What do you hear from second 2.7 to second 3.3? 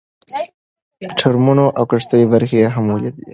هم ولیدې.